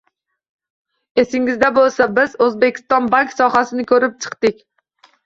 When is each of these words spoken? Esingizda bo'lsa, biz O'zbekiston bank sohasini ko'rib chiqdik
Esingizda 1.23 1.69
bo'lsa, 1.75 2.07
biz 2.19 2.33
O'zbekiston 2.45 3.11
bank 3.17 3.37
sohasini 3.41 3.87
ko'rib 3.93 4.17
chiqdik 4.27 4.65